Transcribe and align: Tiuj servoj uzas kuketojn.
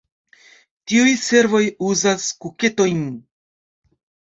Tiuj 0.93 1.11
servoj 1.25 1.63
uzas 1.93 2.29
kuketojn. 2.43 3.09